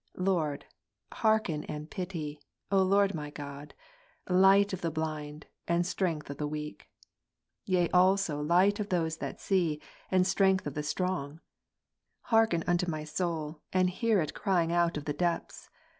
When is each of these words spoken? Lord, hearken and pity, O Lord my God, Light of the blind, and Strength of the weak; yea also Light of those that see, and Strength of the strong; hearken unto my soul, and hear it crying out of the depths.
Lord, 0.17 0.65
hearken 1.11 1.63
and 1.65 1.87
pity, 1.91 2.41
O 2.71 2.81
Lord 2.81 3.13
my 3.13 3.29
God, 3.29 3.75
Light 4.27 4.73
of 4.73 4.81
the 4.81 4.89
blind, 4.89 5.45
and 5.67 5.85
Strength 5.85 6.31
of 6.31 6.37
the 6.37 6.47
weak; 6.47 6.89
yea 7.65 7.87
also 7.91 8.41
Light 8.41 8.79
of 8.79 8.89
those 8.89 9.17
that 9.17 9.39
see, 9.39 9.79
and 10.09 10.25
Strength 10.25 10.65
of 10.65 10.73
the 10.73 10.81
strong; 10.81 11.39
hearken 12.21 12.63
unto 12.65 12.89
my 12.89 13.03
soul, 13.03 13.61
and 13.71 13.91
hear 13.91 14.19
it 14.21 14.33
crying 14.33 14.71
out 14.71 14.97
of 14.97 15.05
the 15.05 15.13
depths. 15.13 15.69